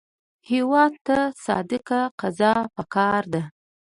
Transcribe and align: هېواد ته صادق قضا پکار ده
هېواد 0.49 0.93
ته 1.05 1.17
صادق 1.45 1.87
قضا 2.19 2.53
پکار 2.75 3.23
ده 3.33 3.43